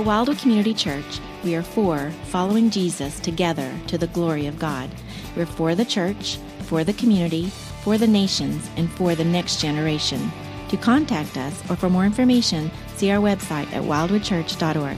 [0.00, 4.88] At Wildwood Community Church, we are for following Jesus together to the glory of God.
[5.36, 7.48] We're for the church, for the community,
[7.82, 10.32] for the nations, and for the next generation.
[10.70, 14.96] To contact us or for more information, see our website at wildwoodchurch.org.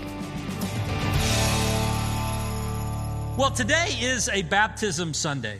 [3.36, 5.58] Well, today is a baptism Sunday.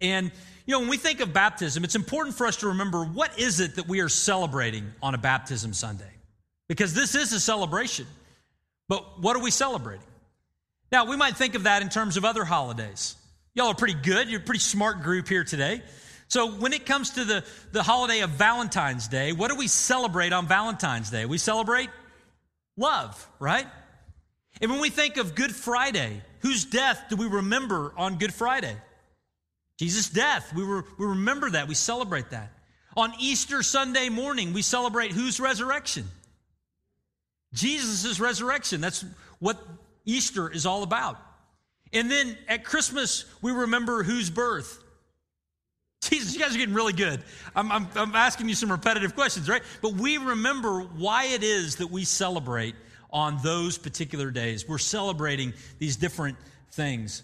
[0.00, 0.30] And,
[0.66, 3.58] you know, when we think of baptism, it's important for us to remember what is
[3.58, 6.12] it that we are celebrating on a baptism Sunday?
[6.68, 8.06] Because this is a celebration.
[8.88, 10.04] But what are we celebrating?
[10.90, 13.14] Now, we might think of that in terms of other holidays.
[13.54, 14.30] Y'all are pretty good.
[14.30, 15.82] You're a pretty smart group here today.
[16.28, 20.32] So, when it comes to the, the holiday of Valentine's Day, what do we celebrate
[20.32, 21.26] on Valentine's Day?
[21.26, 21.90] We celebrate
[22.76, 23.66] love, right?
[24.60, 28.76] And when we think of Good Friday, whose death do we remember on Good Friday?
[29.78, 30.52] Jesus' death.
[30.54, 31.68] We, re- we remember that.
[31.68, 32.52] We celebrate that.
[32.96, 36.04] On Easter Sunday morning, we celebrate whose resurrection?
[37.58, 38.80] Jesus' resurrection.
[38.80, 39.04] That's
[39.40, 39.58] what
[40.04, 41.20] Easter is all about.
[41.92, 44.82] And then at Christmas, we remember whose birth?
[46.02, 47.20] Jesus, you guys are getting really good.
[47.56, 49.62] I'm, I'm, I'm, asking you some repetitive questions, right?
[49.82, 52.76] But we remember why it is that we celebrate
[53.10, 54.68] on those particular days.
[54.68, 56.36] We're celebrating these different
[56.72, 57.22] things.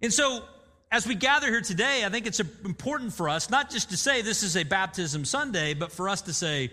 [0.00, 0.44] And so,
[0.92, 4.22] as we gather here today, I think it's important for us not just to say
[4.22, 6.70] this is a baptism Sunday, but for us to say,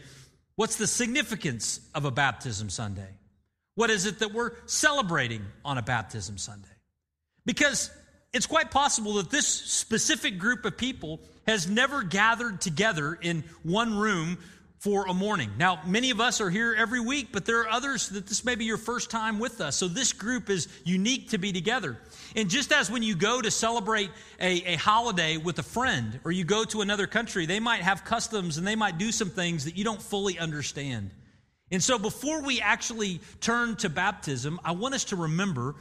[0.56, 3.10] What's the significance of a baptism Sunday?
[3.76, 6.68] What is it that we're celebrating on a baptism Sunday?
[7.46, 7.90] Because
[8.34, 13.98] it's quite possible that this specific group of people has never gathered together in one
[13.98, 14.38] room
[14.80, 15.52] for a morning.
[15.58, 18.56] Now, many of us are here every week, but there are others that this may
[18.56, 19.76] be your first time with us.
[19.78, 22.00] So this group is unique to be together.
[22.36, 26.32] And just as when you go to celebrate a, a holiday with a friend or
[26.32, 29.66] you go to another country, they might have customs and they might do some things
[29.66, 31.12] that you don't fully understand.
[31.72, 35.76] And so before we actually turn to baptism, I want us to remember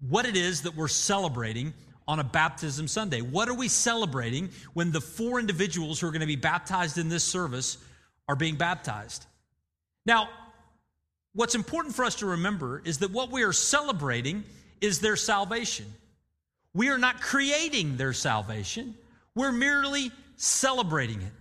[0.00, 1.74] what it is that we're celebrating
[2.06, 3.20] on a baptism Sunday.
[3.20, 7.08] What are we celebrating when the four individuals who are going to be baptized in
[7.08, 7.78] this service
[8.28, 9.26] are being baptized.
[10.04, 10.28] Now,
[11.32, 14.44] what's important for us to remember is that what we are celebrating
[14.80, 15.86] is their salvation.
[16.74, 18.94] We are not creating their salvation,
[19.34, 21.32] we're merely celebrating it.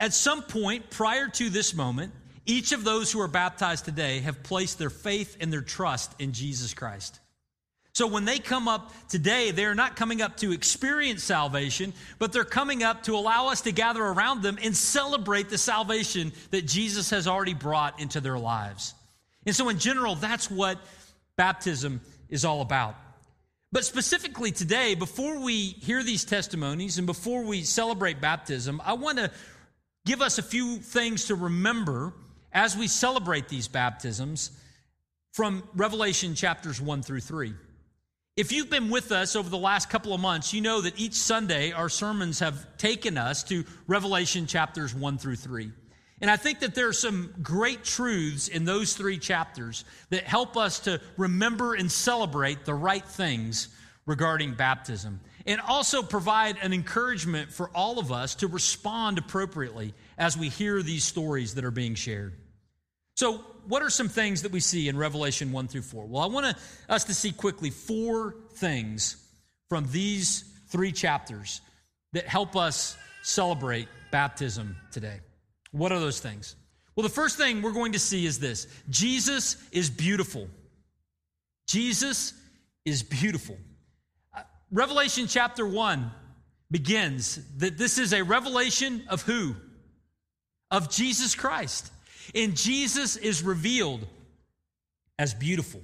[0.00, 2.12] At some point prior to this moment,
[2.46, 6.32] each of those who are baptized today have placed their faith and their trust in
[6.32, 7.20] Jesus Christ.
[7.92, 12.44] So when they come up today, they're not coming up to experience salvation, but they're
[12.44, 17.10] coming up to allow us to gather around them and celebrate the salvation that Jesus
[17.10, 18.94] has already brought into their lives.
[19.46, 20.78] And so, in general, that's what
[21.36, 22.96] baptism is all about.
[23.70, 29.18] But specifically today, before we hear these testimonies and before we celebrate baptism, I want
[29.18, 29.30] to
[30.06, 32.14] give us a few things to remember
[32.52, 34.50] as we celebrate these baptisms
[35.32, 37.52] from Revelation chapters 1 through 3.
[38.36, 41.14] If you've been with us over the last couple of months, you know that each
[41.14, 45.72] Sunday our sermons have taken us to Revelation chapters 1 through 3.
[46.20, 50.56] And I think that there are some great truths in those three chapters that help
[50.56, 53.68] us to remember and celebrate the right things
[54.04, 55.20] regarding baptism.
[55.46, 60.82] And also provide an encouragement for all of us to respond appropriately as we hear
[60.82, 62.34] these stories that are being shared.
[63.14, 66.06] So, what are some things that we see in Revelation 1 through 4?
[66.06, 66.56] Well, I want
[66.88, 69.16] us to see quickly four things
[69.68, 71.60] from these three chapters
[72.12, 75.20] that help us celebrate baptism today.
[75.70, 76.56] What are those things?
[76.96, 80.48] Well, the first thing we're going to see is this Jesus is beautiful.
[81.66, 82.32] Jesus
[82.84, 83.56] is beautiful.
[84.34, 84.42] Uh,
[84.72, 86.10] revelation chapter 1
[86.70, 89.54] begins that this is a revelation of who?
[90.70, 91.92] Of Jesus Christ.
[92.34, 94.06] And Jesus is revealed
[95.18, 95.82] as beautiful.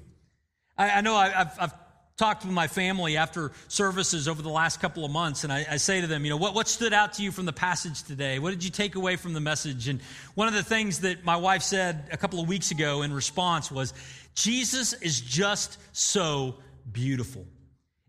[0.77, 1.75] I, I know I, have I've
[2.17, 5.77] talked with my family after services over the last couple of months, and I, I,
[5.79, 8.39] say to them, you know, what, what stood out to you from the passage today?
[8.39, 9.89] What did you take away from the message?
[9.89, 10.01] And
[10.37, 13.71] one of the things that my wife said a couple of weeks ago in response
[13.71, 13.93] was,
[14.35, 16.55] Jesus is just so
[16.91, 17.47] beautiful.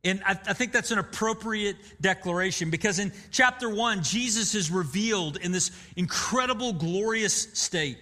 [0.03, 5.37] And I, I think that's an appropriate declaration because in chapter one, Jesus is revealed
[5.37, 7.97] in this incredible, glorious state.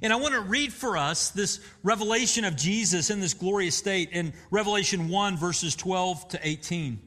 [0.00, 4.10] And I want to read for us this revelation of Jesus in this glorious state
[4.12, 6.98] in Revelation 1, verses 12 to 18.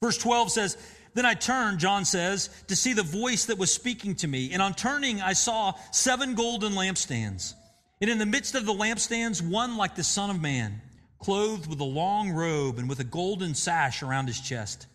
[0.00, 0.76] Verse 12 says,
[1.14, 4.52] Then I turned, John says, to see the voice that was speaking to me.
[4.52, 7.54] And on turning, I saw seven golden lampstands.
[8.00, 10.80] And in the midst of the lampstands, one like the Son of Man,
[11.18, 14.86] clothed with a long robe and with a golden sash around his chest.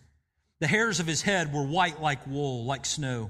[0.60, 3.30] The hairs of his head were white like wool, like snow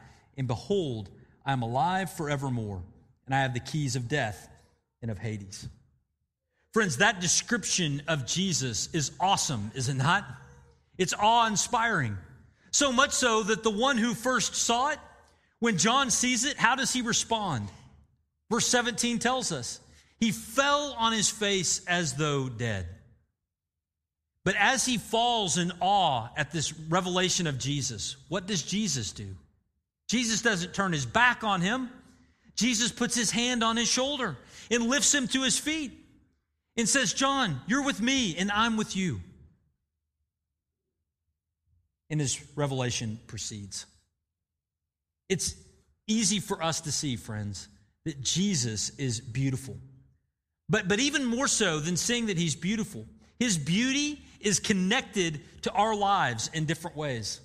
[0.41, 1.07] and behold,
[1.45, 2.81] I am alive forevermore,
[3.27, 4.49] and I have the keys of death
[4.99, 5.69] and of Hades.
[6.73, 10.25] Friends, that description of Jesus is awesome, is it not?
[10.97, 12.17] It's awe inspiring.
[12.71, 14.97] So much so that the one who first saw it,
[15.59, 17.69] when John sees it, how does he respond?
[18.49, 19.79] Verse 17 tells us
[20.19, 22.87] he fell on his face as though dead.
[24.43, 29.35] But as he falls in awe at this revelation of Jesus, what does Jesus do?
[30.11, 31.89] Jesus doesn't turn his back on him.
[32.57, 34.35] Jesus puts his hand on his shoulder
[34.69, 35.93] and lifts him to his feet
[36.75, 39.21] and says, John, you're with me and I'm with you.
[42.09, 43.85] And his revelation proceeds.
[45.29, 45.55] It's
[46.07, 47.69] easy for us to see, friends,
[48.03, 49.77] that Jesus is beautiful.
[50.67, 53.05] But, but even more so than seeing that he's beautiful,
[53.39, 57.39] his beauty is connected to our lives in different ways.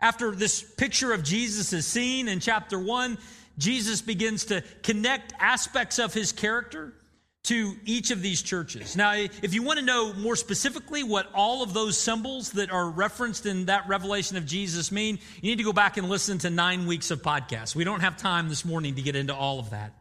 [0.00, 3.18] After this picture of Jesus is seen in chapter one,
[3.58, 6.94] Jesus begins to connect aspects of his character
[7.42, 8.96] to each of these churches.
[8.96, 12.88] Now, if you want to know more specifically what all of those symbols that are
[12.88, 16.50] referenced in that revelation of Jesus mean, you need to go back and listen to
[16.50, 17.74] nine weeks of podcasts.
[17.74, 19.94] We don't have time this morning to get into all of that.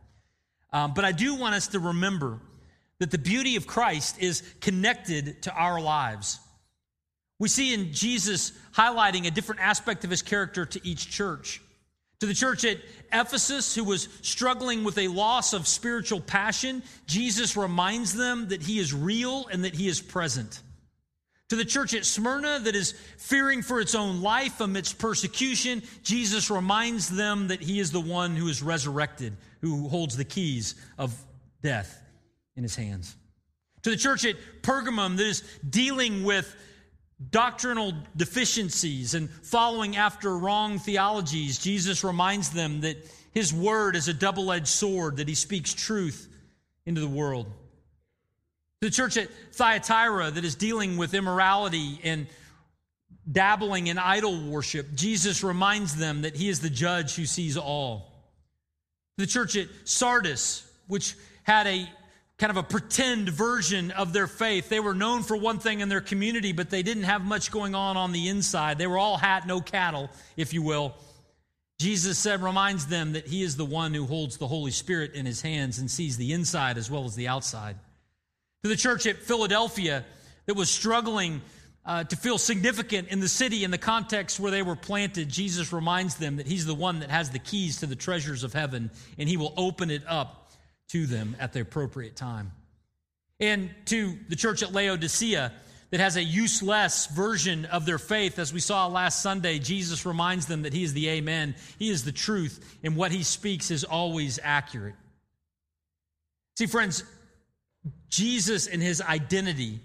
[0.71, 2.39] Um, but I do want us to remember
[2.99, 6.39] that the beauty of Christ is connected to our lives.
[7.39, 11.61] We see in Jesus highlighting a different aspect of his character to each church.
[12.19, 12.79] To the church at
[13.13, 18.77] Ephesus, who was struggling with a loss of spiritual passion, Jesus reminds them that he
[18.77, 20.61] is real and that he is present.
[21.47, 26.51] To the church at Smyrna that is fearing for its own life amidst persecution, Jesus
[26.51, 31.15] reminds them that he is the one who is resurrected, who holds the keys of
[31.63, 32.03] death
[32.55, 33.15] in his hands.
[33.83, 36.53] To the church at Pergamum that is dealing with
[37.31, 42.97] doctrinal deficiencies and following after wrong theologies, Jesus reminds them that
[43.33, 46.27] his word is a double edged sword, that he speaks truth
[46.85, 47.47] into the world.
[48.81, 52.27] The church at Thyatira that is dealing with immorality and
[53.29, 58.11] dabbling in idol worship, Jesus reminds them that he is the judge who sees all.
[59.17, 61.89] The church at Sardis, which had a
[62.39, 64.69] kind of a pretend version of their faith.
[64.69, 67.75] They were known for one thing in their community, but they didn't have much going
[67.75, 68.77] on on the inside.
[68.77, 70.95] They were all hat, no cattle, if you will.
[71.79, 75.25] Jesus said, reminds them that he is the one who holds the Holy Spirit in
[75.25, 77.75] his hands and sees the inside as well as the outside.
[78.63, 80.05] To the church at Philadelphia
[80.45, 81.41] that was struggling
[81.85, 85.73] uh, to feel significant in the city in the context where they were planted, Jesus
[85.73, 88.91] reminds them that he's the one that has the keys to the treasures of heaven
[89.17, 90.38] and he will open it up
[90.89, 92.51] to them at the appropriate time.
[93.39, 95.53] And to the church at Laodicea
[95.91, 100.45] that has a useless version of their faith, as we saw last Sunday, Jesus reminds
[100.45, 103.83] them that He is the Amen, He is the truth, and what He speaks is
[103.83, 104.95] always accurate.
[106.57, 107.03] See, friends,
[108.09, 109.79] Jesus and His identity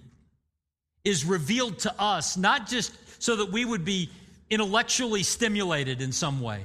[1.04, 4.10] is revealed to us not just so that we would be
[4.50, 6.64] intellectually stimulated in some way,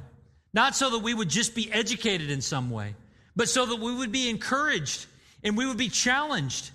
[0.54, 2.96] not so that we would just be educated in some way
[3.40, 5.06] but so that we would be encouraged
[5.46, 6.72] and we would be challenged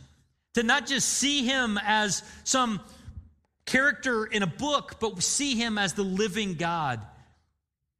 [0.54, 2.80] to not just see him as some
[3.66, 7.02] character in a book, but see him as the living God.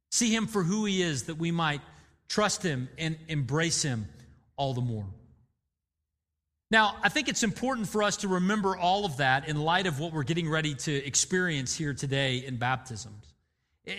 [0.09, 1.81] See him for who he is, that we might
[2.27, 4.07] trust him and embrace him
[4.57, 5.05] all the more.
[6.71, 9.99] Now, I think it's important for us to remember all of that in light of
[9.99, 13.34] what we're getting ready to experience here today in baptisms.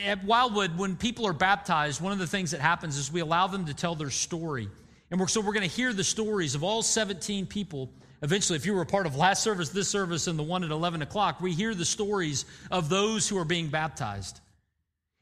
[0.04, 3.46] At Wildwood, when people are baptized, one of the things that happens is we allow
[3.46, 4.68] them to tell their story.
[5.10, 7.90] And we're, so we're going to hear the stories of all 17 people.
[8.22, 10.70] Eventually, if you were a part of last service, this service, and the one at
[10.70, 14.40] 11 o'clock, we hear the stories of those who are being baptized.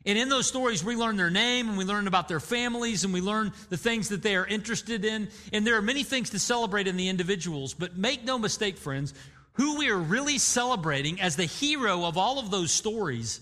[0.06, 3.12] And in those stories, we learn their name and we learn about their families and
[3.12, 5.28] we learn the things that they are interested in.
[5.52, 7.74] And there are many things to celebrate in the individuals.
[7.74, 9.12] But make no mistake, friends,
[9.54, 13.40] who we are really celebrating as the hero of all of those stories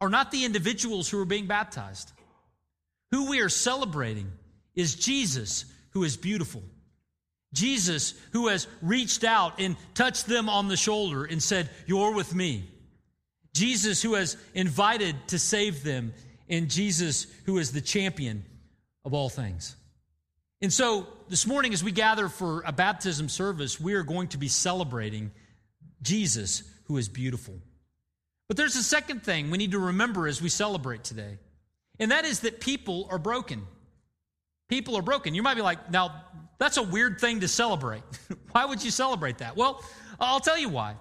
[0.00, 2.12] are not the individuals who are being baptized.
[3.10, 4.30] Who we are celebrating
[4.74, 6.62] is Jesus, who is beautiful.
[7.52, 12.34] Jesus, who has reached out and touched them on the shoulder and said, You're with
[12.34, 12.64] me.
[13.52, 16.12] Jesus, who has invited to save them
[16.48, 18.44] And Jesus, who is the champion
[19.04, 19.76] of all things.
[20.60, 24.38] And so this morning, as we gather for a baptism service, we are going to
[24.38, 25.30] be celebrating
[26.02, 27.54] Jesus, who is beautiful.
[28.50, 31.38] But there's a second thing we need to remember as we celebrate today,
[32.00, 33.62] and that is that people are broken.
[34.68, 35.36] People are broken.
[35.36, 36.24] You might be like, now,
[36.58, 38.02] that's a weird thing to celebrate.
[38.50, 39.56] why would you celebrate that?
[39.56, 39.80] Well,
[40.18, 40.96] I'll tell you why.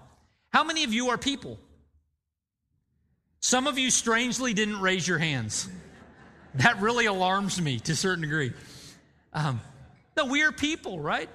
[0.54, 1.58] How many of you are people?
[3.40, 5.68] Some of you strangely didn't raise your hands.
[6.56, 8.54] That really alarms me to a certain degree.
[9.34, 9.62] Um,
[10.18, 11.30] no, we are people, right?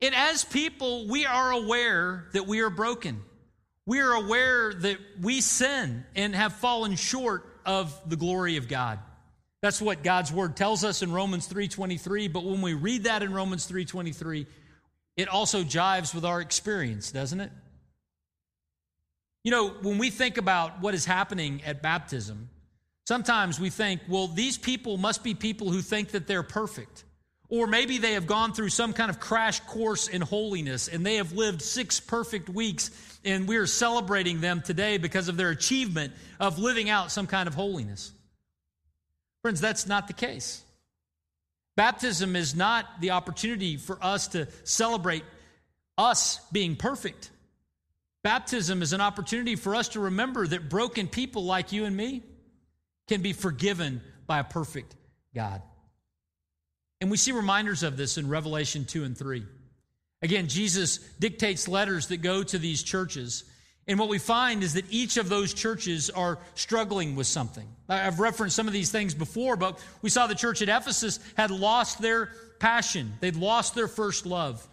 [0.00, 3.22] And as people, we are aware that we are broken.
[3.86, 8.98] We are aware that we sin and have fallen short of the glory of God.
[9.62, 13.32] That's what God's word tells us in Romans 3:23, but when we read that in
[13.32, 14.46] Romans 3:23,
[15.16, 17.52] it also jives with our experience, doesn't it?
[19.44, 22.50] You know, when we think about what is happening at baptism,
[23.06, 27.04] sometimes we think, well, these people must be people who think that they're perfect.
[27.48, 31.16] Or maybe they have gone through some kind of crash course in holiness and they
[31.16, 32.90] have lived six perfect weeks,
[33.24, 37.46] and we are celebrating them today because of their achievement of living out some kind
[37.46, 38.12] of holiness.
[39.42, 40.62] Friends, that's not the case.
[41.76, 45.24] Baptism is not the opportunity for us to celebrate
[45.98, 47.30] us being perfect.
[48.24, 52.22] Baptism is an opportunity for us to remember that broken people like you and me
[53.06, 54.96] can be forgiven by a perfect
[55.34, 55.62] God.
[57.00, 59.44] And we see reminders of this in Revelation 2 and 3.
[60.22, 63.44] Again, Jesus dictates letters that go to these churches.
[63.86, 67.68] And what we find is that each of those churches are struggling with something.
[67.88, 71.50] I've referenced some of these things before, but we saw the church at Ephesus had
[71.50, 74.66] lost their passion, they'd lost their first love.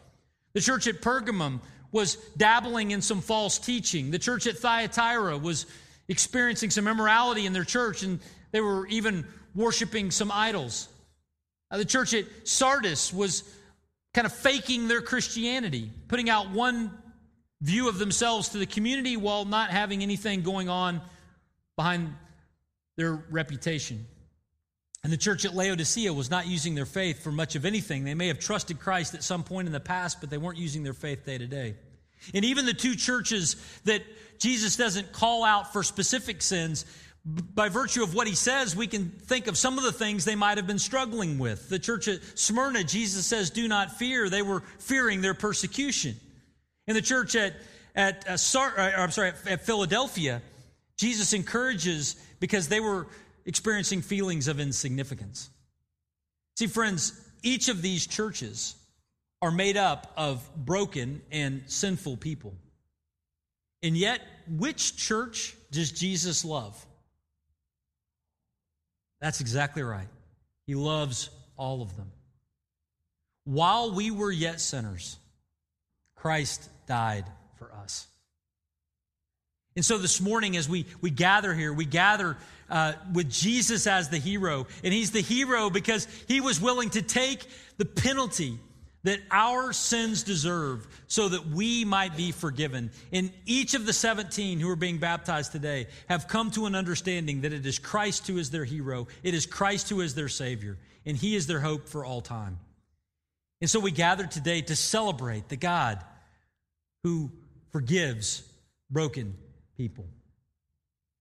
[0.54, 1.60] The church at Pergamum
[1.92, 4.10] was dabbling in some false teaching.
[4.10, 5.66] The church at Thyatira was
[6.08, 8.20] experiencing some immorality in their church, and
[8.52, 10.88] they were even worshiping some idols.
[11.74, 13.44] Uh, the church at Sardis was
[14.14, 16.92] kind of faking their Christianity, putting out one
[17.62, 21.02] view of themselves to the community while not having anything going on
[21.76, 22.14] behind
[22.96, 24.06] their reputation.
[25.04, 28.04] And the church at Laodicea was not using their faith for much of anything.
[28.04, 30.84] They may have trusted Christ at some point in the past, but they weren't using
[30.84, 31.76] their faith day to day.
[32.36, 34.04] And even the two churches that
[34.38, 36.86] Jesus doesn't call out for specific sins,
[37.26, 40.36] by virtue of what he says, we can think of some of the things they
[40.36, 41.70] might have been struggling with.
[41.70, 44.30] The church at Smyrna, Jesus says, Do not fear.
[44.30, 46.16] They were fearing their persecution.
[46.86, 47.54] In the church at,
[47.96, 50.42] at uh, Sar, uh, I'm sorry, at Philadelphia,
[50.98, 53.08] Jesus encourages because they were
[53.46, 55.50] experiencing feelings of insignificance.
[56.58, 58.76] See, friends, each of these churches
[59.42, 62.54] are made up of broken and sinful people.
[63.82, 66.86] And yet, which church does Jesus love?
[69.24, 70.10] That's exactly right.
[70.68, 72.12] He loves all of them.
[73.46, 75.18] While we were yet sinners,
[76.18, 77.24] Christ died
[77.58, 78.06] for us.
[79.78, 82.36] And so this morning, as we, we gather here, we gather
[82.70, 84.68] uh, with Jesus as the hero.
[84.84, 88.60] And he's the hero because he was willing to take the penalty
[89.04, 92.90] that our sins deserve so that we might be forgiven.
[93.12, 97.42] And each of the 17 who are being baptized today have come to an understanding
[97.42, 100.78] that it is Christ who is their hero, it is Christ who is their Savior,
[101.06, 102.60] and He is their hope for all time.
[103.60, 106.04] And so we gather today to celebrate the God
[107.04, 107.32] who
[107.72, 108.44] forgives
[108.90, 109.36] broken
[109.78, 110.06] people.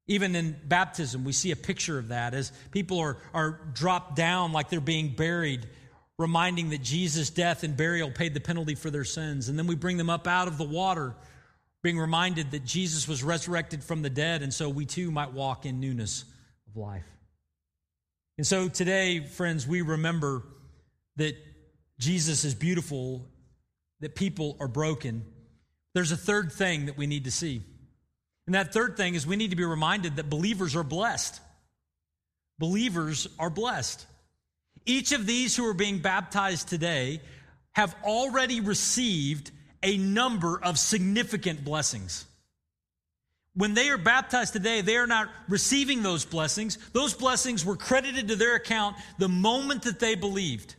[0.08, 4.52] Even in baptism, we see a picture of that as people are, are dropped down
[4.52, 5.68] like they're being buried,
[6.22, 9.48] reminding that Jesus' death and burial paid the penalty for their sins.
[9.48, 11.14] And then we bring them up out of the water,
[11.82, 15.66] being reminded that Jesus was resurrected from the dead, and so we too might walk
[15.66, 16.24] in newness
[16.68, 17.04] of life.
[18.38, 20.44] And so today, friends, we remember
[21.16, 21.36] that
[21.98, 23.26] Jesus is beautiful,
[24.00, 25.24] that people are broken.
[25.94, 27.62] There's a third thing that we need to see.
[28.46, 31.40] And that third thing is we need to be reminded that believers are blessed.
[32.58, 34.06] Believers are blessed.
[34.84, 37.20] Each of these who are being baptized today
[37.72, 39.50] have already received
[39.82, 42.26] a number of significant blessings.
[43.54, 46.78] When they are baptized today, they are not receiving those blessings.
[46.92, 50.74] Those blessings were credited to their account the moment that they believed.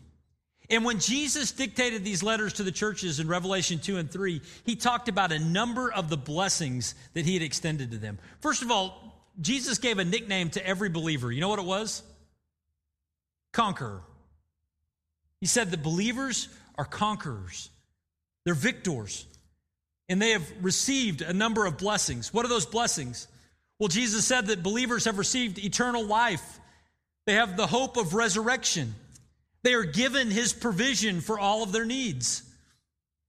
[0.70, 4.76] And when Jesus dictated these letters to the churches in Revelation 2 and 3, he
[4.76, 8.18] talked about a number of the blessings that he had extended to them.
[8.40, 11.32] First of all, Jesus gave a nickname to every believer.
[11.32, 12.02] You know what it was?
[13.54, 14.02] Conqueror.
[15.40, 17.70] He said the believers are conquerors,
[18.44, 19.26] they're victors,
[20.10, 22.34] and they have received a number of blessings.
[22.34, 23.28] What are those blessings?
[23.80, 26.60] Well, Jesus said that believers have received eternal life,
[27.26, 28.96] they have the hope of resurrection,
[29.64, 32.44] they are given his provision for all of their needs.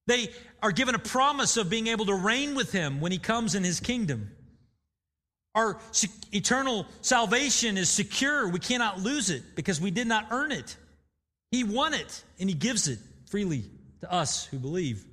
[0.06, 0.30] They
[0.62, 3.64] are given a promise of being able to reign with him when he comes in
[3.64, 4.30] his kingdom.
[5.54, 5.78] Our
[6.32, 8.48] eternal salvation is secure.
[8.48, 10.76] We cannot lose it because we did not earn it.
[11.50, 12.98] He won it, and he gives it
[13.30, 13.64] freely
[14.00, 15.04] to us who believe.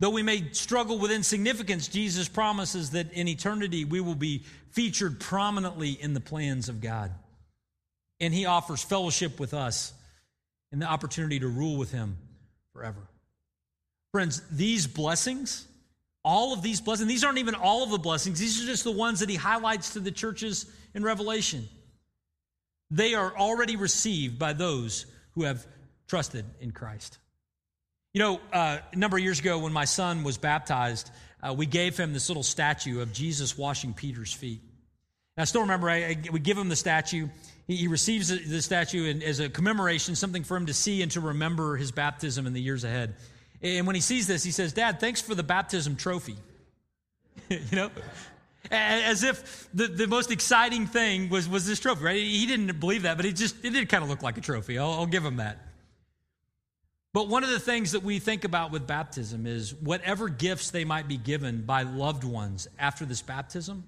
[0.00, 5.18] Though we may struggle with insignificance, Jesus promises that in eternity we will be featured
[5.18, 7.10] prominently in the plans of God.
[8.20, 9.92] And he offers fellowship with us
[10.70, 12.18] and the opportunity to rule with him
[12.74, 13.08] forever.
[14.12, 15.66] Friends, these blessings,
[16.24, 18.92] all of these blessings, these aren't even all of the blessings, these are just the
[18.92, 21.68] ones that he highlights to the churches in Revelation.
[22.90, 25.66] They are already received by those who have
[26.06, 27.18] trusted in Christ.
[28.14, 31.10] You know, uh, a number of years ago when my son was baptized,
[31.42, 34.60] uh, we gave him this little statue of Jesus washing Peter's feet.
[35.36, 37.28] And I still remember, I, I, we give him the statue.
[37.66, 41.12] He, he receives the statue and, as a commemoration, something for him to see and
[41.12, 43.14] to remember his baptism in the years ahead.
[43.62, 46.36] And when he sees this, he says, Dad, thanks for the baptism trophy.
[47.48, 47.90] you know?
[48.70, 52.16] As if the, the most exciting thing was, was this trophy, right?
[52.20, 54.78] He didn't believe that, but it just it did kind of look like a trophy.
[54.78, 55.58] I'll, I'll give him that.
[57.14, 60.84] But one of the things that we think about with baptism is whatever gifts they
[60.84, 63.84] might be given by loved ones after this baptism,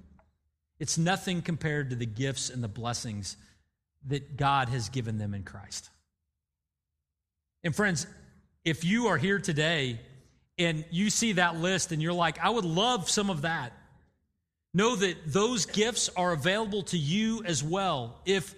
[0.79, 3.37] it's nothing compared to the gifts and the blessings
[4.07, 5.91] that God has given them in Christ.
[7.63, 8.07] And friends,
[8.65, 10.01] if you are here today
[10.59, 13.73] and you see that list and you're like, I would love some of that,
[14.75, 18.55] know that those gifts are available to you as well if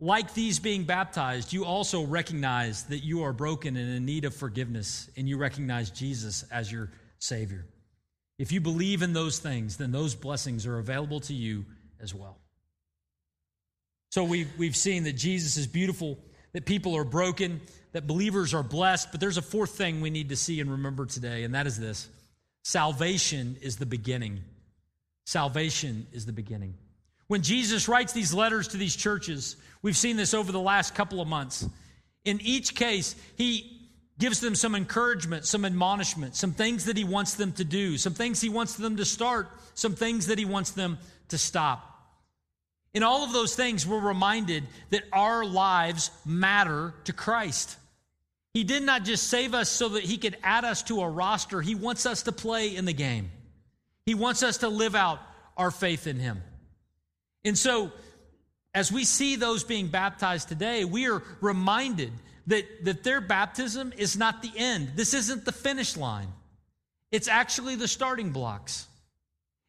[0.00, 4.34] like these being baptized, you also recognize that you are broken and in need of
[4.34, 7.64] forgiveness, and you recognize Jesus as your Savior.
[8.38, 11.64] If you believe in those things, then those blessings are available to you
[12.00, 12.36] as well.
[14.10, 16.18] So we've, we've seen that Jesus is beautiful,
[16.54, 17.60] that people are broken,
[17.92, 21.04] that believers are blessed, but there's a fourth thing we need to see and remember
[21.04, 22.08] today, and that is this
[22.62, 24.40] salvation is the beginning.
[25.26, 26.74] Salvation is the beginning.
[27.26, 31.20] When Jesus writes these letters to these churches, we've seen this over the last couple
[31.20, 31.66] of months.
[32.24, 33.88] In each case, he
[34.18, 38.14] gives them some encouragement, some admonishment, some things that he wants them to do, some
[38.14, 41.93] things he wants them to start, some things that he wants them to stop.
[42.94, 47.76] In all of those things, we're reminded that our lives matter to Christ.
[48.54, 51.60] He did not just save us so that he could add us to a roster,
[51.60, 53.30] he wants us to play in the game.
[54.06, 55.18] He wants us to live out
[55.56, 56.40] our faith in him.
[57.44, 57.90] And so,
[58.74, 62.12] as we see those being baptized today, we are reminded
[62.46, 64.92] that, that their baptism is not the end.
[64.94, 66.28] This isn't the finish line,
[67.10, 68.86] it's actually the starting blocks.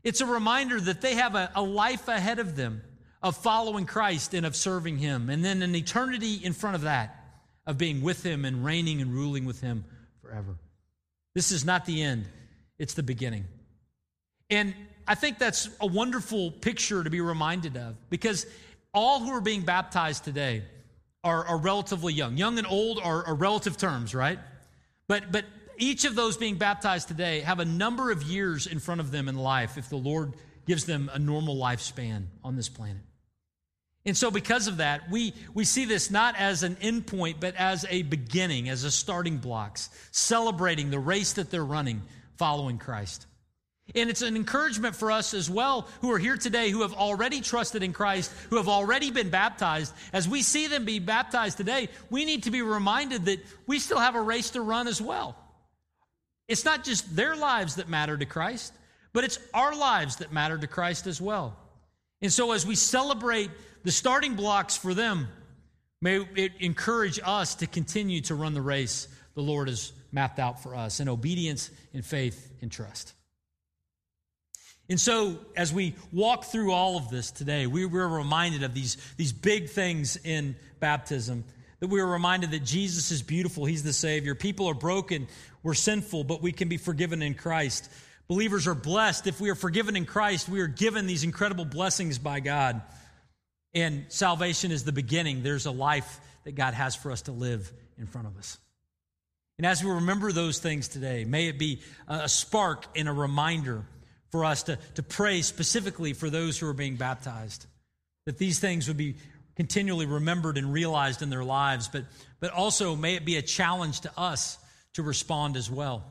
[0.04, 2.84] It's a reminder that they have a, a life ahead of them
[3.26, 7.26] of following Christ and of serving Him, and then an eternity in front of that
[7.66, 9.84] of being with Him and reigning and ruling with Him
[10.22, 10.56] forever.
[11.34, 12.28] This is not the end,
[12.78, 13.46] it's the beginning.
[14.52, 14.76] And
[15.08, 18.46] I think that's a wonderful picture to be reminded of because
[18.94, 20.62] all who are being baptized today
[21.24, 22.38] are, are relatively young.
[22.38, 24.38] Young and old are, are relative terms, right?
[25.08, 25.46] But, but
[25.80, 29.28] each of those being baptized today have a number of years in front of them
[29.28, 30.34] in life if the Lord
[30.68, 33.02] gives them a normal lifespan on this planet.
[34.06, 37.86] And so, because of that, we, we see this not as an endpoint, but as
[37.89, 42.04] a beginning, as a starting blocks, celebrating the race that they're running
[42.38, 43.26] following Christ.
[43.94, 47.41] And it's an encouragement for us as well who are here today who have already
[47.41, 49.94] trusted in Christ, who have already been baptized.
[50.12, 54.00] As we see them be baptized today, we need to be reminded that we still
[54.00, 55.38] have a race to run as well.
[56.48, 58.74] It's not just their lives that matter to Christ,
[59.13, 61.56] but it's our lives that matter to Christ as well.
[62.26, 63.52] And so as we celebrate
[63.84, 65.28] the starting blocks for them,
[66.02, 70.64] may it encourage us to continue to run the race the Lord has mapped out
[70.64, 73.14] for us in obedience, in faith, in trust.
[74.90, 78.98] And so, as we walk through all of this today, we were reminded of these,
[79.18, 81.44] these big things in baptism.
[81.80, 84.34] That we were reminded that Jesus is beautiful, He's the Savior.
[84.34, 85.28] People are broken,
[85.62, 87.88] we're sinful, but we can be forgiven in Christ.
[88.28, 89.28] Believers are blessed.
[89.28, 92.82] If we are forgiven in Christ, we are given these incredible blessings by God.
[93.74, 95.44] And salvation is the beginning.
[95.44, 98.58] There's a life that God has for us to live in front of us.
[99.58, 103.86] And as we remember those things today, may it be a spark and a reminder
[104.32, 107.66] for us to, to pray specifically for those who are being baptized,
[108.26, 109.16] that these things would be
[109.56, 112.04] continually remembered and realized in their lives, but,
[112.42, 114.58] but also may it be a challenge to us
[114.94, 116.04] to respond as well.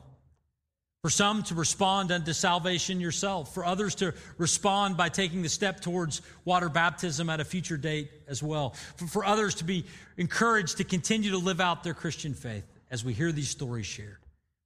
[1.05, 3.53] For some to respond unto salvation yourself.
[3.53, 8.09] For others to respond by taking the step towards water baptism at a future date
[8.27, 8.73] as well.
[8.95, 9.85] For, for others to be
[10.17, 14.17] encouraged to continue to live out their Christian faith as we hear these stories shared.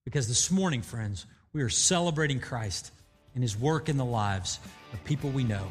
[0.05, 2.93] Because this morning, friends, we are celebrating Christ
[3.35, 4.61] and his work in the lives
[4.93, 5.67] of people we know